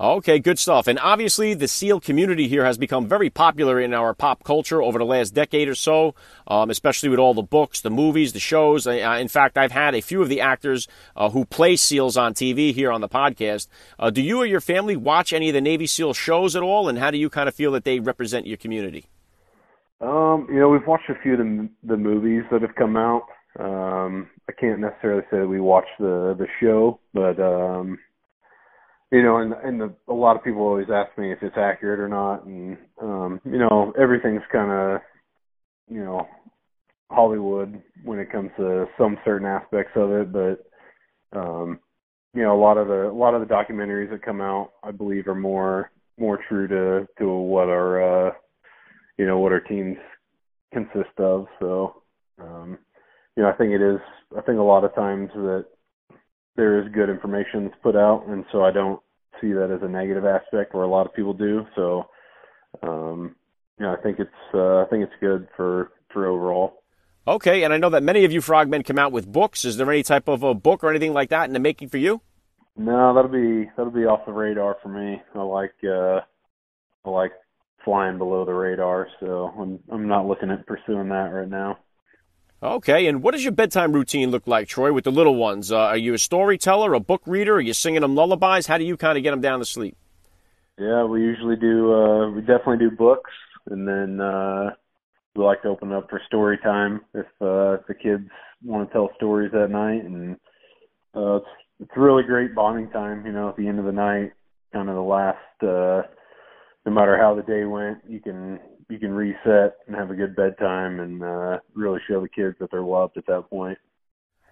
Okay, 0.00 0.38
good 0.38 0.60
stuff. 0.60 0.86
And 0.86 0.96
obviously, 1.00 1.54
the 1.54 1.66
SEAL 1.66 2.00
community 2.00 2.46
here 2.46 2.64
has 2.64 2.78
become 2.78 3.08
very 3.08 3.30
popular 3.30 3.80
in 3.80 3.92
our 3.92 4.14
pop 4.14 4.44
culture 4.44 4.80
over 4.80 4.96
the 4.96 5.04
last 5.04 5.34
decade 5.34 5.68
or 5.68 5.74
so, 5.74 6.14
um, 6.46 6.70
especially 6.70 7.08
with 7.08 7.18
all 7.18 7.34
the 7.34 7.42
books, 7.42 7.80
the 7.80 7.90
movies, 7.90 8.32
the 8.32 8.38
shows. 8.38 8.86
Uh, 8.86 8.92
in 8.92 9.26
fact, 9.26 9.58
I've 9.58 9.72
had 9.72 9.96
a 9.96 10.00
few 10.00 10.22
of 10.22 10.28
the 10.28 10.40
actors 10.40 10.86
uh, 11.16 11.30
who 11.30 11.44
play 11.44 11.74
SEALs 11.74 12.16
on 12.16 12.32
TV 12.32 12.72
here 12.72 12.92
on 12.92 13.00
the 13.00 13.08
podcast. 13.08 13.66
Uh, 13.98 14.10
do 14.10 14.22
you 14.22 14.38
or 14.38 14.46
your 14.46 14.60
family 14.60 14.94
watch 14.94 15.32
any 15.32 15.48
of 15.48 15.54
the 15.54 15.60
Navy 15.60 15.88
SEAL 15.88 16.14
shows 16.14 16.54
at 16.54 16.62
all? 16.62 16.88
And 16.88 16.98
how 16.98 17.10
do 17.10 17.18
you 17.18 17.28
kind 17.28 17.48
of 17.48 17.54
feel 17.56 17.72
that 17.72 17.82
they 17.82 17.98
represent 17.98 18.46
your 18.46 18.56
community? 18.56 19.06
Um, 20.00 20.46
you 20.48 20.60
know, 20.60 20.68
we've 20.68 20.86
watched 20.86 21.10
a 21.10 21.16
few 21.24 21.32
of 21.32 21.38
the 21.40 21.68
the 21.82 21.96
movies 21.96 22.44
that 22.52 22.62
have 22.62 22.76
come 22.76 22.96
out. 22.96 23.24
Um, 23.58 24.30
I 24.48 24.52
can't 24.52 24.78
necessarily 24.78 25.22
say 25.28 25.38
that 25.40 25.48
we 25.48 25.58
watched 25.58 25.98
the 25.98 26.36
the 26.38 26.46
show, 26.60 27.00
but 27.12 27.40
um, 27.40 27.98
you 29.10 29.22
know, 29.22 29.38
and 29.38 29.52
and 29.52 29.80
the, 29.80 29.94
a 30.08 30.12
lot 30.12 30.36
of 30.36 30.44
people 30.44 30.62
always 30.62 30.88
ask 30.92 31.16
me 31.18 31.32
if 31.32 31.38
it's 31.42 31.56
accurate 31.56 32.00
or 32.00 32.08
not, 32.08 32.44
and 32.44 32.76
um, 33.00 33.40
you 33.44 33.58
know, 33.58 33.92
everything's 34.00 34.42
kind 34.52 34.70
of, 34.70 35.00
you 35.90 36.04
know, 36.04 36.26
Hollywood 37.10 37.82
when 38.04 38.18
it 38.18 38.30
comes 38.30 38.50
to 38.58 38.86
some 38.98 39.16
certain 39.24 39.46
aspects 39.46 39.92
of 39.96 40.10
it, 40.10 40.32
but 40.32 41.38
um, 41.38 41.80
you 42.34 42.42
know, 42.42 42.54
a 42.54 42.60
lot 42.60 42.76
of 42.76 42.88
the 42.88 43.08
a 43.08 43.12
lot 43.12 43.34
of 43.34 43.40
the 43.40 43.52
documentaries 43.52 44.10
that 44.10 44.22
come 44.22 44.40
out, 44.40 44.72
I 44.82 44.90
believe, 44.90 45.26
are 45.26 45.34
more 45.34 45.90
more 46.18 46.38
true 46.48 46.68
to 46.68 47.06
to 47.18 47.28
what 47.28 47.68
our 47.68 48.28
uh, 48.28 48.32
you 49.16 49.26
know 49.26 49.38
what 49.38 49.52
our 49.52 49.60
teams 49.60 49.96
consist 50.72 51.18
of. 51.18 51.46
So, 51.60 52.02
um, 52.40 52.78
you 53.36 53.42
know, 53.42 53.48
I 53.48 53.54
think 53.54 53.72
it 53.72 53.80
is. 53.80 54.00
I 54.36 54.42
think 54.42 54.58
a 54.58 54.62
lot 54.62 54.84
of 54.84 54.94
times 54.94 55.30
that 55.34 55.66
there 56.58 56.82
is 56.82 56.92
good 56.92 57.08
information 57.08 57.64
that's 57.64 57.80
put 57.82 57.96
out, 57.96 58.26
and 58.26 58.44
so 58.50 58.64
I 58.64 58.72
don't 58.72 59.00
see 59.40 59.52
that 59.52 59.70
as 59.70 59.80
a 59.82 59.88
negative 59.88 60.26
aspect, 60.26 60.74
where 60.74 60.82
a 60.82 60.90
lot 60.90 61.06
of 61.06 61.14
people 61.14 61.32
do. 61.32 61.64
So, 61.76 62.06
um, 62.82 63.36
you 63.78 63.86
know, 63.86 63.92
I 63.92 64.02
think 64.02 64.18
it's 64.18 64.30
uh, 64.52 64.78
I 64.78 64.86
think 64.90 65.04
it's 65.04 65.12
good 65.20 65.46
for 65.56 65.92
for 66.12 66.26
overall. 66.26 66.82
Okay, 67.28 67.62
and 67.62 67.72
I 67.72 67.76
know 67.76 67.90
that 67.90 68.02
many 68.02 68.24
of 68.24 68.32
you 68.32 68.40
frogmen 68.40 68.82
come 68.82 68.98
out 68.98 69.12
with 69.12 69.30
books. 69.30 69.64
Is 69.64 69.76
there 69.76 69.90
any 69.90 70.02
type 70.02 70.28
of 70.28 70.42
a 70.42 70.52
book 70.52 70.82
or 70.82 70.90
anything 70.90 71.12
like 71.12 71.30
that 71.30 71.46
in 71.46 71.52
the 71.52 71.60
making 71.60 71.90
for 71.90 71.98
you? 71.98 72.22
No, 72.76 73.14
that'll 73.14 73.30
be 73.30 73.70
that'll 73.76 73.92
be 73.92 74.06
off 74.06 74.26
the 74.26 74.32
radar 74.32 74.78
for 74.82 74.88
me. 74.88 75.22
I 75.34 75.42
like 75.42 75.74
uh 75.84 76.20
I 77.04 77.10
like 77.10 77.32
flying 77.84 78.18
below 78.18 78.44
the 78.44 78.52
radar, 78.52 79.06
so 79.20 79.52
I'm 79.56 79.78
I'm 79.92 80.08
not 80.08 80.26
looking 80.26 80.50
at 80.50 80.66
pursuing 80.66 81.08
that 81.10 81.30
right 81.32 81.48
now. 81.48 81.78
Okay, 82.60 83.06
and 83.06 83.22
what 83.22 83.34
does 83.34 83.44
your 83.44 83.52
bedtime 83.52 83.92
routine 83.92 84.32
look 84.32 84.48
like, 84.48 84.66
Troy, 84.66 84.92
with 84.92 85.04
the 85.04 85.12
little 85.12 85.36
ones? 85.36 85.70
Uh, 85.70 85.78
are 85.78 85.96
you 85.96 86.12
a 86.14 86.18
storyteller, 86.18 86.92
a 86.92 86.98
book 86.98 87.22
reader? 87.24 87.54
Are 87.54 87.60
you 87.60 87.72
singing 87.72 88.00
them 88.00 88.16
lullabies? 88.16 88.66
How 88.66 88.78
do 88.78 88.84
you 88.84 88.96
kind 88.96 89.16
of 89.16 89.22
get 89.22 89.30
them 89.30 89.40
down 89.40 89.60
to 89.60 89.64
sleep? 89.64 89.96
Yeah, 90.76 91.04
we 91.04 91.20
usually 91.20 91.54
do. 91.54 91.92
Uh, 91.92 92.30
we 92.30 92.40
definitely 92.40 92.78
do 92.78 92.90
books, 92.90 93.30
and 93.70 93.86
then 93.86 94.20
uh, 94.20 94.70
we 95.36 95.44
like 95.44 95.62
to 95.62 95.68
open 95.68 95.92
up 95.92 96.10
for 96.10 96.20
story 96.26 96.58
time 96.58 97.00
if, 97.14 97.26
uh, 97.40 97.74
if 97.74 97.86
the 97.86 97.94
kids 97.94 98.28
want 98.64 98.88
to 98.88 98.92
tell 98.92 99.10
stories 99.14 99.52
that 99.52 99.70
night, 99.70 100.04
and 100.04 100.36
uh, 101.14 101.36
it's 101.36 101.46
it's 101.80 101.90
really 101.96 102.24
great 102.24 102.56
bonding 102.56 102.90
time. 102.90 103.24
You 103.24 103.32
know, 103.32 103.50
at 103.50 103.56
the 103.56 103.68
end 103.68 103.78
of 103.78 103.84
the 103.84 103.92
night, 103.92 104.32
kind 104.72 104.88
of 104.88 104.96
the 104.96 105.00
last. 105.00 105.62
Uh, 105.62 106.02
no 106.86 106.92
matter 106.92 107.18
how 107.18 107.34
the 107.34 107.42
day 107.42 107.64
went, 107.64 107.98
you 108.08 108.18
can 108.18 108.58
you 108.88 108.98
can 108.98 109.12
reset 109.12 109.76
and 109.86 109.94
have 109.94 110.10
a 110.10 110.14
good 110.14 110.34
bedtime 110.34 111.00
and 111.00 111.22
uh, 111.22 111.58
really 111.74 112.00
show 112.08 112.20
the 112.20 112.28
kids 112.28 112.56
that 112.60 112.70
they're 112.70 112.82
loved 112.82 113.16
at 113.16 113.26
that 113.26 113.48
point. 113.50 113.78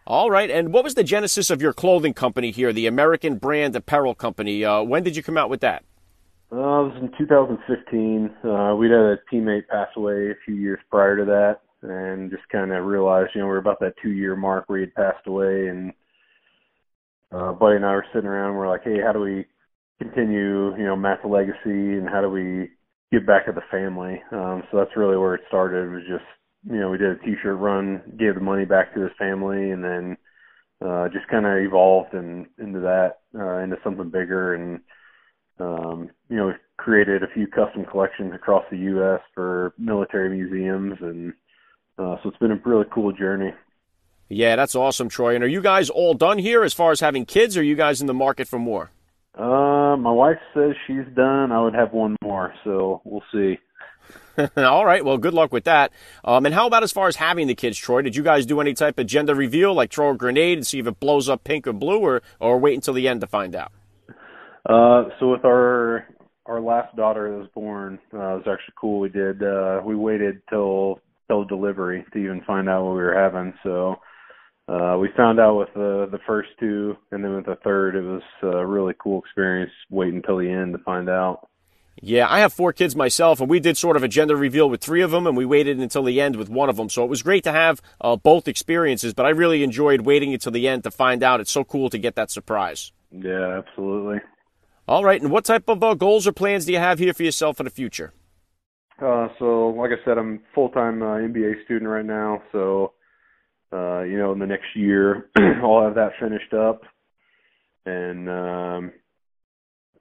All 0.07 0.31
right. 0.31 0.51
And 0.51 0.73
what 0.73 0.85
was 0.85 0.95
the 0.95 1.03
genesis 1.03 1.51
of 1.51 1.61
your 1.61 1.73
clothing 1.73 2.15
company 2.15 2.53
here, 2.53 2.73
the 2.73 2.87
American 2.87 3.37
Brand 3.37 3.75
Apparel 3.75 4.15
Company? 4.15 4.65
Uh, 4.65 4.83
when 4.83 5.03
did 5.03 5.17
you 5.17 5.23
come 5.23 5.37
out 5.37 5.51
with 5.51 5.61
that? 5.63 5.85
Uh, 6.53 6.57
it 6.57 6.95
was 6.95 6.99
in 7.01 7.11
2015. 7.19 8.31
Uh, 8.45 8.77
we'd 8.77 8.93
had 8.93 9.01
a 9.01 9.19
teammate 9.33 9.67
pass 9.67 9.89
away 9.97 10.31
a 10.31 10.35
few 10.45 10.55
years 10.55 10.79
prior 10.91 11.17
to 11.17 11.25
that, 11.25 11.63
and 11.83 12.31
just 12.31 12.49
kind 12.51 12.73
of 12.73 12.85
realized, 12.85 13.31
you 13.35 13.41
know, 13.41 13.49
we 13.49 13.53
are 13.55 13.59
about 13.59 13.81
that 13.81 13.95
two-year 14.01 14.37
mark 14.37 14.69
where 14.69 14.79
he 14.79 14.85
had 14.85 14.95
passed 14.95 15.27
away, 15.27 15.67
and 15.67 15.93
uh, 17.33 17.53
Buddy 17.53 17.77
and 17.77 17.85
I 17.85 17.95
were 17.95 18.07
sitting 18.13 18.29
around. 18.29 18.51
And 18.51 18.59
we're 18.59 18.69
like, 18.69 18.85
hey, 18.85 19.01
how 19.05 19.13
do 19.13 19.19
we 19.19 19.45
continue, 19.99 20.77
you 20.77 20.85
know, 20.85 20.95
Matt's 20.95 21.25
legacy, 21.25 21.57
and 21.65 22.09
how 22.09 22.21
do 22.21 22.31
we 22.31 22.71
give 23.17 23.27
back 23.27 23.47
to 23.47 23.53
the 23.53 23.63
family. 23.71 24.23
Um, 24.33 24.63
so 24.71 24.79
that's 24.79 24.97
really 24.97 25.17
where 25.17 25.35
it 25.35 25.43
started. 25.49 25.91
Was 25.91 26.03
just 26.09 26.25
you 26.69 26.81
know 26.81 26.91
we 26.91 26.99
did 26.99 27.11
a 27.11 27.19
T-shirt 27.25 27.59
run, 27.59 28.03
gave 28.19 28.35
the 28.35 28.41
money 28.41 28.65
back 28.65 28.95
to 28.95 29.01
his 29.01 29.13
family, 29.19 29.71
and 29.71 29.85
then 29.85 30.17
uh, 30.85 31.09
just 31.09 31.29
kind 31.29 31.47
of 31.47 31.59
evolved 31.59 32.15
and 32.15 32.47
into 32.59 32.81
that 32.81 33.21
uh, 33.39 33.59
into 33.59 33.77
something 33.83 34.11
bigger 34.11 34.55
and 34.55 34.81
um, 35.59 36.11
you 36.29 36.37
know, 36.37 36.47
we've 36.47 36.57
created 36.77 37.23
a 37.23 37.29
few 37.29 37.47
custom 37.47 37.85
collections 37.85 38.33
across 38.35 38.65
the 38.71 38.77
U.S. 38.79 39.21
for 39.35 39.73
military 39.79 40.29
museums, 40.29 40.99
and 41.01 41.33
uh, 41.99 42.17
so 42.23 42.29
it's 42.29 42.39
been 42.39 42.53
a 42.53 42.61
really 42.65 42.85
cool 42.93 43.13
journey. 43.13 43.53
Yeah, 44.29 44.57
that's 44.57 44.75
awesome, 44.75 45.09
Troy. 45.09 45.35
And 45.35 45.45
are 45.45 45.49
you 45.49 45.63
guys 45.63 45.89
all 45.89 46.15
done 46.15 46.39
here 46.39 46.65
as 46.65 46.75
far 46.75 46.91
as 46.91 47.01
having 47.01 47.25
kids? 47.25 47.57
Or 47.57 47.61
are 47.61 47.63
you 47.63 47.77
guys 47.77 48.01
in 48.01 48.07
the 48.07 48.15
market 48.15 48.49
for 48.49 48.59
more? 48.59 48.91
Uh, 49.37 49.97
my 49.99 50.11
wife 50.11 50.39
says 50.55 50.73
she's 50.87 51.05
done. 51.15 51.53
I 51.53 51.61
would 51.61 51.75
have 51.75 51.93
one 51.93 52.17
more, 52.23 52.55
so 52.65 53.03
we'll 53.05 53.23
see. 53.33 53.59
All 54.57 54.87
right. 54.87 55.05
Well, 55.05 55.19
good 55.19 55.35
luck 55.35 55.53
with 55.53 55.65
that. 55.65 55.93
Um, 56.25 56.47
and 56.47 56.55
how 56.55 56.67
about 56.67 56.83
as 56.83 56.93
far 56.93 57.09
as 57.09 57.17
having 57.17 57.47
the 57.47 57.55
kids, 57.55 57.77
Troy? 57.77 58.03
Did 58.03 58.17
you 58.17 58.23
guys 58.23 58.47
do 58.47 58.61
any 58.61 58.73
type 58.73 58.99
of 58.99 59.07
gender 59.07 59.35
reveal, 59.35 59.75
like 59.75 59.93
throw 59.93 60.11
a 60.11 60.17
grenade 60.17 60.59
and 60.59 60.67
see 60.67 60.79
if 60.79 60.87
it 60.87 61.01
blows 61.01 61.29
up 61.29 61.45
pink 61.45 61.67
or 61.67 61.73
blue, 61.73 62.01
or 62.01 62.23
or 62.41 62.59
wait 62.59 62.75
until 62.75 62.95
the 62.95 63.09
end 63.09 63.21
to 63.23 63.27
find 63.27 63.55
out? 63.55 63.73
Uh, 64.69 65.05
so 65.21 65.31
with 65.31 65.45
our 65.45 66.07
our 66.47 66.61
last 66.61 66.95
daughter 66.97 67.31
that 67.31 67.39
was 67.39 67.49
born, 67.55 67.99
uh, 68.15 68.35
it 68.35 68.47
was 68.47 68.49
actually 68.51 68.75
cool. 68.81 69.01
We 69.01 69.09
did 69.09 69.43
uh, 69.43 69.81
we 69.85 69.95
waited 69.97 70.41
till 70.49 71.01
till 71.29 71.45
delivery 71.45 72.05
to 72.13 72.19
even 72.19 72.43
find 72.47 72.69
out 72.69 72.85
what 72.85 72.95
we 72.97 73.03
were 73.03 73.15
having. 73.15 73.55
So 73.63 73.97
uh, 74.69 74.97
we 75.01 75.09
found 75.17 75.39
out 75.39 75.57
with 75.57 75.69
the 75.75 76.09
the 76.11 76.19
first 76.27 76.49
two, 76.59 76.97
and 77.13 77.23
then 77.23 77.37
with 77.37 77.47
the 77.47 77.57
third, 77.63 77.95
it 77.95 78.03
was 78.03 78.23
a 78.43 78.67
really 78.67 78.95
cool 78.99 79.21
experience. 79.21 79.71
Waiting 79.91 80.17
until 80.17 80.39
the 80.39 80.51
end 80.51 80.73
to 80.73 80.79
find 80.81 81.09
out. 81.09 81.49
Yeah, 82.03 82.27
I 82.29 82.41
have 82.41 82.53
four 82.53 82.73
kids 82.73 82.95
myself, 82.95 83.41
and 83.41 83.49
we 83.49 83.59
did 83.59 83.79
sort 83.79 83.97
of 83.97 84.03
a 84.03 84.09
gender 84.09 84.37
reveal 84.37 84.69
with 84.69 84.83
three 84.83 85.01
of 85.01 85.13
them, 85.13 85.27
and 85.27 85.37
we 85.37 85.47
waited 85.47 85.79
until 85.79 86.03
the 86.03 86.21
end 86.21 86.37
with 86.37 86.51
one 86.51 86.69
of 86.69 86.77
them. 86.77 86.91
So 86.91 87.03
it 87.05 87.09
was 87.09 87.23
great 87.23 87.43
to 87.45 87.53
have 87.53 87.81
uh, 88.01 88.17
both 88.17 88.49
experiences, 88.49 89.15
but 89.15 89.25
I 89.25 89.31
really 89.31 89.63
enjoyed 89.63 90.03
waiting 90.03 90.35
until 90.35 90.53
the 90.53 90.69
end 90.69 90.85
to 90.85 90.91
find 90.91 91.23
out. 91.23 91.41
It's 91.41 91.51
so 91.51 91.65
cool 91.65 91.89
to 91.89 91.97
get 91.97 92.15
that 92.17 92.31
surprise. 92.31 92.93
Yeah, 93.11 93.59
absolutely. 93.59 94.21
All 94.87 95.05
right, 95.05 95.23
and 95.23 95.31
what 95.31 95.47
type 95.47 95.69
of 95.69 95.83
uh, 95.83 95.95
goals 95.95 96.27
or 96.27 96.33
plans 96.33 96.67
do 96.67 96.73
you 96.73 96.79
have 96.79 96.99
here 96.99 97.15
for 97.15 97.23
yourself 97.23 97.61
in 97.61 97.65
the 97.65 97.71
future? 97.71 98.13
Uh, 99.01 99.29
so, 99.39 99.69
like 99.69 99.91
I 99.91 100.05
said, 100.05 100.19
I'm 100.19 100.43
full 100.55 100.69
time 100.71 101.03
uh, 101.03 101.17
MBA 101.17 101.65
student 101.65 101.91
right 101.91 102.05
now, 102.05 102.43
so 102.53 102.93
uh, 103.77 104.03
you 104.03 104.19
know, 104.19 104.33
in 104.33 104.39
the 104.39 104.47
next 104.47 104.75
year, 104.75 105.29
I'll 105.39 105.83
have 105.83 105.95
that 105.97 106.13
finished 106.19 106.55
up, 106.55 106.83
and 107.85 108.29
um, 108.29 108.93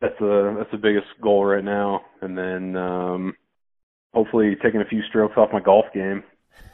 that's 0.02 0.20
a 0.22 0.56
that's 0.58 0.72
the 0.72 0.78
biggest 0.78 1.08
goal 1.22 1.46
right 1.46 1.64
now. 1.64 2.02
And 2.22 2.38
then 2.38 2.76
um, 2.76 3.36
hopefully 4.14 4.56
taking 4.64 4.82
a 4.82 4.86
few 4.86 5.02
strokes 5.10 5.36
off 5.38 5.50
my 5.52 5.60
golf 5.60 5.86
game. 5.94 6.24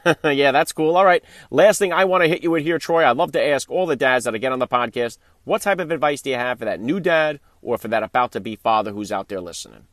yeah, 0.24 0.52
that's 0.52 0.72
cool. 0.72 0.96
All 0.96 1.04
right. 1.04 1.24
Last 1.50 1.78
thing 1.78 1.92
I 1.92 2.04
want 2.04 2.22
to 2.22 2.28
hit 2.28 2.42
you 2.42 2.50
with 2.50 2.62
here, 2.62 2.78
Troy. 2.78 3.04
I'd 3.04 3.16
love 3.16 3.32
to 3.32 3.44
ask 3.44 3.70
all 3.70 3.86
the 3.86 3.96
dads 3.96 4.24
that 4.24 4.34
I 4.34 4.38
get 4.38 4.52
on 4.52 4.58
the 4.58 4.68
podcast, 4.68 5.18
what 5.44 5.62
type 5.62 5.80
of 5.80 5.90
advice 5.90 6.22
do 6.22 6.30
you 6.30 6.36
have 6.36 6.58
for 6.60 6.64
that 6.64 6.80
new 6.80 7.00
dad 7.00 7.40
or 7.60 7.78
for 7.78 7.88
that 7.88 8.02
about 8.02 8.32
to 8.32 8.40
be 8.40 8.56
father 8.56 8.92
who's 8.92 9.10
out 9.10 9.28
there 9.28 9.40
listening? 9.40 9.86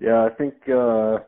Yeah, 0.00 0.24
I 0.24 0.30
think 0.30 0.54
uh 0.68 1.18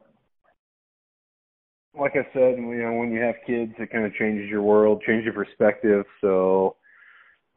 like 1.99 2.13
I 2.15 2.27
said, 2.33 2.57
you 2.57 2.83
know, 2.83 2.95
when 2.95 3.11
you 3.11 3.21
have 3.21 3.35
kids, 3.47 3.73
it 3.79 3.91
kind 3.91 4.05
of 4.05 4.15
changes 4.15 4.49
your 4.49 4.63
world, 4.63 5.03
changes 5.07 5.25
your 5.25 5.45
perspective. 5.45 6.05
So, 6.21 6.77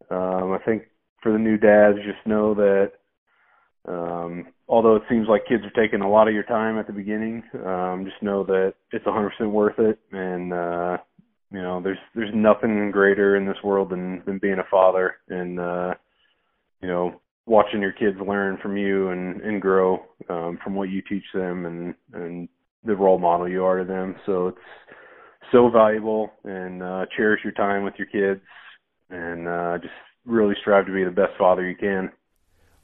um, 0.09 0.51
I 0.51 0.59
think 0.65 0.83
for 1.21 1.31
the 1.31 1.37
new 1.37 1.57
dads, 1.57 1.97
just 1.97 2.25
know 2.25 2.53
that, 2.55 2.91
um, 3.87 4.47
although 4.67 4.95
it 4.95 5.03
seems 5.09 5.27
like 5.27 5.45
kids 5.47 5.63
are 5.63 5.81
taking 5.81 6.01
a 6.01 6.09
lot 6.09 6.27
of 6.27 6.33
your 6.33 6.43
time 6.43 6.77
at 6.77 6.87
the 6.87 6.93
beginning, 6.93 7.43
um, 7.65 8.05
just 8.05 8.21
know 8.21 8.43
that 8.45 8.73
it's 8.91 9.05
100% 9.05 9.29
worth 9.51 9.79
it. 9.79 9.99
And, 10.11 10.53
uh, 10.53 10.97
you 11.51 11.61
know, 11.61 11.81
there's, 11.81 11.99
there's 12.15 12.33
nothing 12.33 12.91
greater 12.91 13.35
in 13.35 13.45
this 13.45 13.61
world 13.63 13.91
than, 13.91 14.23
than 14.25 14.39
being 14.39 14.59
a 14.59 14.69
father 14.71 15.15
and, 15.29 15.59
uh, 15.59 15.93
you 16.81 16.87
know, 16.87 17.21
watching 17.45 17.81
your 17.81 17.91
kids 17.91 18.17
learn 18.25 18.57
from 18.61 18.77
you 18.77 19.09
and, 19.09 19.41
and 19.41 19.61
grow, 19.61 20.03
um, 20.29 20.57
from 20.63 20.75
what 20.75 20.89
you 20.89 21.01
teach 21.07 21.23
them 21.33 21.65
and, 21.65 21.95
and, 22.13 22.49
the 22.85 22.95
role 22.95 23.19
model 23.19 23.47
you 23.47 23.63
are 23.63 23.79
to 23.79 23.85
them. 23.85 24.15
So 24.25 24.47
it's 24.47 24.57
so 25.51 25.69
valuable 25.69 26.31
and 26.43 26.81
uh, 26.81 27.05
cherish 27.15 27.41
your 27.43 27.53
time 27.53 27.83
with 27.83 27.93
your 27.97 28.07
kids 28.07 28.41
and 29.09 29.47
uh, 29.47 29.77
just 29.77 29.93
really 30.25 30.55
strive 30.61 30.85
to 30.85 30.93
be 30.93 31.03
the 31.03 31.11
best 31.11 31.33
father 31.37 31.67
you 31.67 31.75
can. 31.75 32.11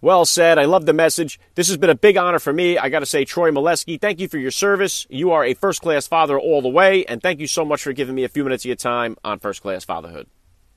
Well 0.02 0.24
said. 0.24 0.58
I 0.58 0.64
love 0.64 0.86
the 0.86 0.94
message. 0.94 1.40
This 1.56 1.68
has 1.68 1.76
been 1.76 1.90
a 1.90 1.96
big 1.96 2.16
honor 2.16 2.40
for 2.40 2.54
me. 2.54 2.78
I 2.78 2.88
got 2.88 3.00
to 3.00 3.06
say, 3.06 3.26
Troy 3.26 3.52
Molesky, 3.52 4.00
thank 4.00 4.22
you 4.22 4.30
for 4.30 4.38
your 4.38 4.52
service. 4.52 5.06
You 5.10 5.32
are 5.32 5.44
a 5.44 5.54
first 5.54 5.82
class 5.82 6.08
father 6.08 6.40
all 6.40 6.62
the 6.62 6.70
way, 6.70 7.04
and 7.06 7.22
thank 7.22 7.42
you 7.42 7.48
so 7.48 7.66
much 7.66 7.84
for 7.84 7.92
giving 7.92 8.16
me 8.16 8.24
a 8.24 8.30
few 8.30 8.46
minutes 8.46 8.64
of 8.64 8.68
your 8.68 8.78
time 8.78 9.18
on 9.26 9.40
first 9.40 9.62
class 9.62 9.84
fatherhood. 9.84 10.28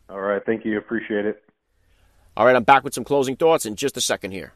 All 0.08 0.20
right. 0.20 0.42
Thank 0.44 0.64
you. 0.64 0.76
Appreciate 0.76 1.24
it. 1.24 1.42
All 2.36 2.44
right. 2.46 2.56
I'm 2.56 2.64
back 2.64 2.82
with 2.82 2.94
some 2.94 3.04
closing 3.04 3.36
thoughts 3.36 3.64
in 3.64 3.76
just 3.76 3.96
a 3.96 4.00
second 4.00 4.32
here. 4.32 4.54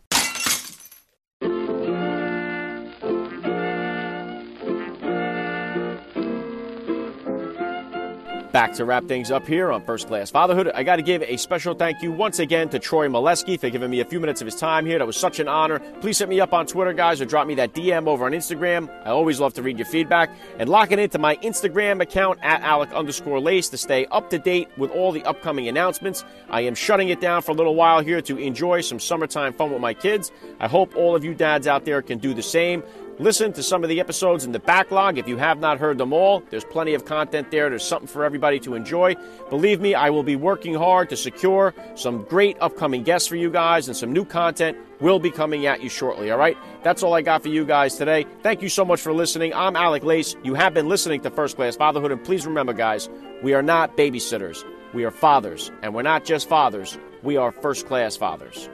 Back 8.56 8.72
to 8.72 8.86
wrap 8.86 9.04
things 9.04 9.30
up 9.30 9.46
here 9.46 9.70
on 9.70 9.84
First 9.84 10.08
Class 10.08 10.30
Fatherhood. 10.30 10.70
I 10.74 10.82
got 10.82 10.96
to 10.96 11.02
give 11.02 11.20
a 11.20 11.36
special 11.36 11.74
thank 11.74 12.00
you 12.00 12.10
once 12.10 12.38
again 12.38 12.70
to 12.70 12.78
Troy 12.78 13.06
Molesky 13.06 13.60
for 13.60 13.68
giving 13.68 13.90
me 13.90 14.00
a 14.00 14.04
few 14.06 14.18
minutes 14.18 14.40
of 14.40 14.46
his 14.46 14.56
time 14.56 14.86
here. 14.86 14.98
That 14.98 15.06
was 15.06 15.18
such 15.18 15.40
an 15.40 15.46
honor. 15.46 15.78
Please 16.00 16.18
hit 16.18 16.30
me 16.30 16.40
up 16.40 16.54
on 16.54 16.66
Twitter, 16.66 16.94
guys, 16.94 17.20
or 17.20 17.26
drop 17.26 17.46
me 17.46 17.54
that 17.56 17.74
DM 17.74 18.06
over 18.06 18.24
on 18.24 18.32
Instagram. 18.32 18.88
I 19.04 19.10
always 19.10 19.40
love 19.40 19.52
to 19.54 19.62
read 19.62 19.76
your 19.76 19.84
feedback. 19.84 20.30
And 20.58 20.70
lock 20.70 20.90
it 20.90 20.98
into 20.98 21.18
my 21.18 21.36
Instagram 21.36 22.00
account 22.00 22.38
at 22.42 22.62
Alec 22.62 22.90
underscore 22.94 23.40
Lace 23.40 23.68
to 23.68 23.76
stay 23.76 24.06
up 24.06 24.30
to 24.30 24.38
date 24.38 24.70
with 24.78 24.90
all 24.90 25.12
the 25.12 25.22
upcoming 25.24 25.68
announcements. 25.68 26.24
I 26.48 26.62
am 26.62 26.74
shutting 26.74 27.10
it 27.10 27.20
down 27.20 27.42
for 27.42 27.52
a 27.52 27.54
little 27.54 27.74
while 27.74 28.00
here 28.00 28.22
to 28.22 28.38
enjoy 28.38 28.80
some 28.80 28.98
summertime 28.98 29.52
fun 29.52 29.70
with 29.70 29.82
my 29.82 29.92
kids. 29.92 30.32
I 30.60 30.68
hope 30.68 30.96
all 30.96 31.14
of 31.14 31.22
you 31.22 31.34
dads 31.34 31.66
out 31.66 31.84
there 31.84 32.00
can 32.00 32.16
do 32.16 32.32
the 32.32 32.42
same. 32.42 32.82
Listen 33.18 33.50
to 33.54 33.62
some 33.62 33.82
of 33.82 33.88
the 33.88 33.98
episodes 33.98 34.44
in 34.44 34.52
the 34.52 34.58
backlog. 34.58 35.16
If 35.16 35.26
you 35.26 35.38
have 35.38 35.58
not 35.58 35.78
heard 35.78 35.96
them 35.96 36.12
all, 36.12 36.42
there's 36.50 36.64
plenty 36.64 36.92
of 36.92 37.06
content 37.06 37.50
there. 37.50 37.70
There's 37.70 37.82
something 37.82 38.06
for 38.06 38.24
everybody 38.24 38.60
to 38.60 38.74
enjoy. 38.74 39.16
Believe 39.48 39.80
me, 39.80 39.94
I 39.94 40.10
will 40.10 40.22
be 40.22 40.36
working 40.36 40.74
hard 40.74 41.08
to 41.08 41.16
secure 41.16 41.72
some 41.94 42.24
great 42.24 42.58
upcoming 42.60 43.04
guests 43.04 43.26
for 43.26 43.36
you 43.36 43.50
guys, 43.50 43.88
and 43.88 43.96
some 43.96 44.12
new 44.12 44.26
content 44.26 44.76
will 45.00 45.18
be 45.18 45.30
coming 45.30 45.64
at 45.64 45.82
you 45.82 45.88
shortly. 45.88 46.30
All 46.30 46.36
right? 46.38 46.58
That's 46.82 47.02
all 47.02 47.14
I 47.14 47.22
got 47.22 47.42
for 47.42 47.48
you 47.48 47.64
guys 47.64 47.96
today. 47.96 48.26
Thank 48.42 48.60
you 48.60 48.68
so 48.68 48.84
much 48.84 49.00
for 49.00 49.14
listening. 49.14 49.54
I'm 49.54 49.76
Alec 49.76 50.04
Lace. 50.04 50.36
You 50.42 50.52
have 50.52 50.74
been 50.74 50.88
listening 50.88 51.22
to 51.22 51.30
First 51.30 51.56
Class 51.56 51.74
Fatherhood, 51.74 52.12
and 52.12 52.22
please 52.22 52.44
remember, 52.44 52.74
guys, 52.74 53.08
we 53.42 53.54
are 53.54 53.62
not 53.62 53.96
babysitters. 53.96 54.62
We 54.92 55.04
are 55.04 55.10
fathers, 55.10 55.70
and 55.82 55.94
we're 55.94 56.02
not 56.02 56.26
just 56.26 56.50
fathers, 56.50 56.98
we 57.22 57.38
are 57.38 57.50
first 57.50 57.86
class 57.86 58.14
fathers. 58.16 58.68